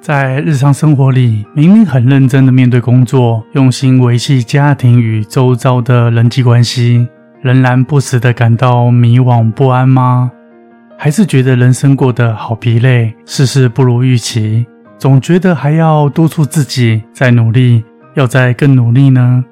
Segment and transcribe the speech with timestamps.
[0.00, 7.06] 在日常生活里，明明很认真的面对工作，用心维系家庭与周遭的人际关系，
[7.42, 10.32] 仍然不时的感到迷惘不安吗？
[10.96, 14.66] 还是觉得人生过得好疲累，事事不如预期，
[14.96, 19.44] 总觉得还要督促自己再努力，要再更努力呢？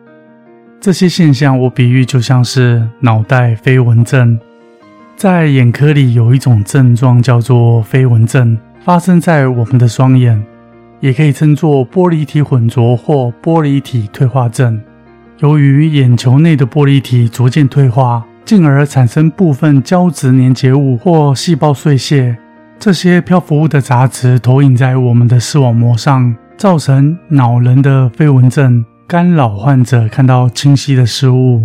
[0.80, 4.38] 这些现象，我比喻就像是脑袋飞蚊症，
[5.14, 8.58] 在眼科里有一种症状叫做飞蚊症。
[8.88, 10.42] 发生在我们的双眼，
[11.00, 14.80] 也可以称作玻璃体混浊或玻璃体退化症。
[15.40, 22.38] 由于眼球内的玻璃体逐渐退化，进而产生部分胶质粘结物或细胞碎屑，
[22.78, 31.62] 这些漂浮物的杂质投影在我们的视网膜上，造成恼人的飞蚊症，干扰患者看到清晰的事物。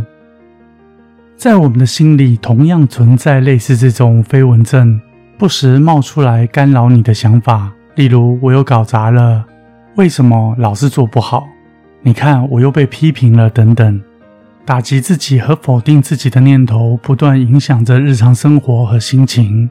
[1.37, 4.99] 在我们的心里，同样存在类似这种飞蚊症。
[5.43, 9.43] 不时冒出来干扰你的想法，例如我又搞砸了，
[9.97, 11.45] 为什么老是做不好？
[12.01, 14.01] 你看我又被批评了，等等，
[14.63, 19.69] 打击自己和否定自己的念头不断影响着日常生活和心情。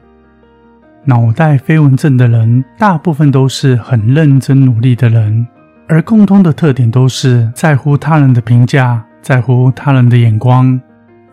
[1.05, 5.47] 脑袋飞蚊症的人，大部分都是很认真努力的人，
[5.87, 10.79] 而共通的特点都是在乎他人的评价，在乎他人的眼光，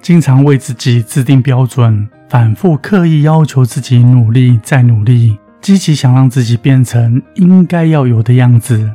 [0.00, 2.08] 经常为自己制定标准。
[2.30, 8.88] 反复刻意要求自己努力再努力，积极想让自己变成应该要有的样子。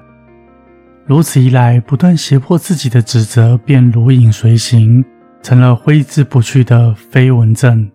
[1.06, 5.04] 如此一来，不断胁迫自己的指责便如影随形，
[5.44, 7.92] 成了挥之不去的飞蚊症。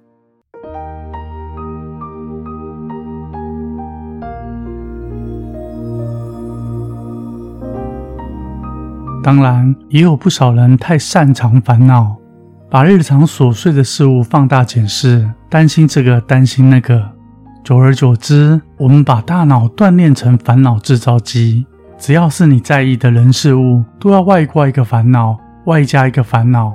[9.22, 12.19] 当然，也有不少人太擅长烦恼。
[12.70, 17.10] 把日常琐碎的事物放大检视，担心这个，担心那个，
[17.64, 21.66] 久而久之，我们把大脑锻炼成烦恼制造机。
[21.98, 26.72] 只要是你在意的人事物，都要外挂一个烦恼，外加一个烦恼。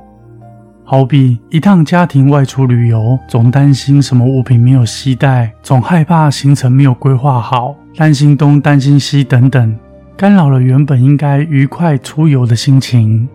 [0.83, 9.79] 好比一趟家庭外出旅游，总担心什么物品没有携带，总害怕行程没有规划好，担心东担心西等等，
[10.17, 13.29] 干扰了原本应该愉快出游的心情。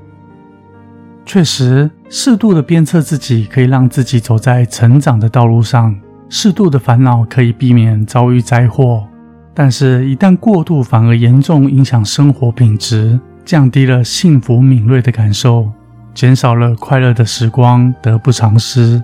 [1.33, 5.95] 确实，适度的鞭策自己可以让自己走在成长的道路上；
[6.29, 9.07] 适度的烦恼可以避免遭遇灾祸。
[9.55, 15.71] 但是，一旦过度，反而严重影响生活品质，降低了幸福敏锐的感受，
[16.13, 19.01] 减少了快乐的时光，得不偿失。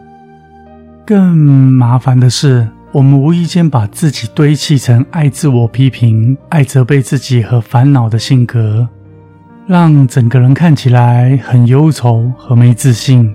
[1.07, 8.89] 更麻烦的是，我们无意间把自己堆砌成爱自我批评、爱责备自己和烦恼的性格。
[9.67, 13.35] 让整个人看起来很忧愁和没自信。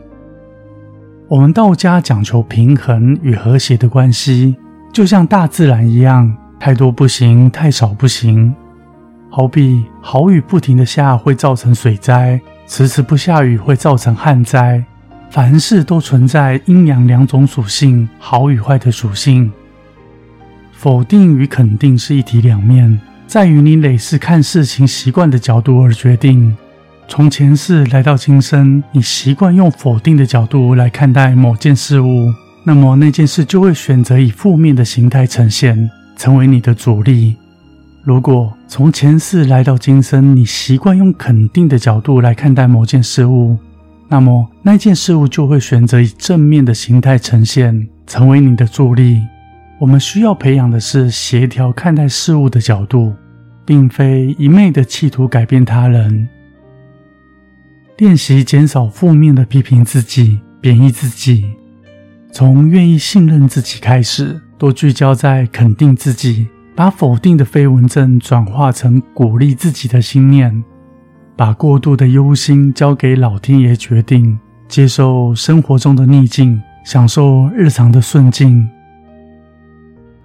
[1.28, 4.56] 我们道家讲求平衡与和谐的关系，
[4.94, 8.56] 就像大自然一样，太多不行，太少不行。
[9.30, 14.82] 好比好雨不停的下会造成水灾，迟迟不下雨会造成旱灾。
[15.30, 19.52] 凡事都存在阴阳两种属性，好与坏的属性。
[20.72, 23.00] 否定与肯定是一体两面。
[23.32, 26.54] 在于你累世看事情习惯的角度而决定。
[27.08, 32.30] 从前世来到今生，你习惯用否定的角度来看待某件事物，
[32.66, 37.38] 那么那件事就会选择以负面的形态呈现，成为你的阻力。
[38.04, 43.58] 如果从前世来到今生，你习惯用肯定的角度来看待某件事物，
[44.10, 49.22] 那么那件事物就会选择以正面的形态呈现，成为你的助力。
[49.80, 53.14] 我们需要培养的是协调看待事物的角度。
[53.72, 56.28] 并非一昧的企图改变他人，
[57.96, 61.46] 练习减少负面的批评自己、贬义自己，
[62.34, 70.62] 从愿意信任自己开始，多聚焦在肯定自己，把否定的飞蚊症转化成鼓励自己的心念，
[71.38, 74.38] 把过度的忧心交给老天爷决定，
[74.68, 78.70] 接受生活中的逆境，享受日常的顺境。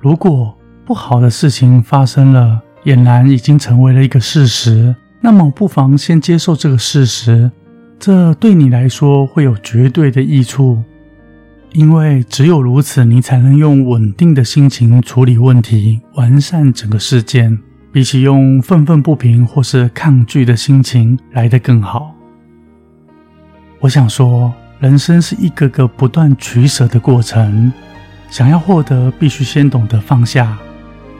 [0.00, 0.52] 如果
[0.84, 7.50] 不好的事情发生了，俨然已经成为了一个事实，那么不妨先接受这个事实，
[7.98, 10.80] 这对你来说会有绝对的益处，
[11.72, 17.58] 因为只有如此，你才能用稳定的心情处理问题，完善整个事件，
[17.90, 22.14] 比起用愤愤不平或是抗拒的心情来得更好。
[23.80, 27.72] 我想说，人生是一个个不断取舍的过程，
[28.30, 30.56] 想要获得，必须先懂得放下。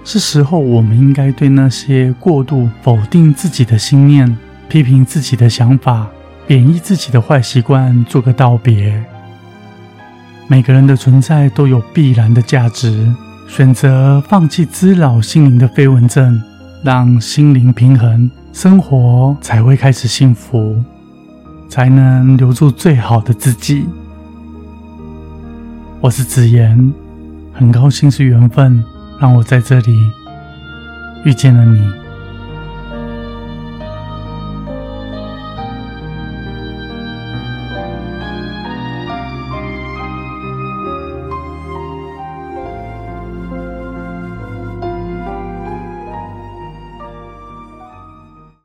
[0.09, 4.39] 是时候，我们应该对那些过度否定自己的心念、
[4.69, 6.07] 批评自己的想法、
[6.47, 9.05] 贬义自己的坏习惯做个道别。
[10.47, 13.13] 每个人的存在都有必然的价值，
[13.49, 16.41] 选择放弃滋扰心灵的飞蚊症，
[16.85, 20.81] 让心灵平衡，生活才会开始幸福，
[21.69, 23.85] 才能留住最好的自己。
[26.01, 26.95] 我是子言，
[27.53, 28.85] 很高兴是缘分。
[29.19, 30.13] 让我在这里
[31.25, 32.06] 遇见了你。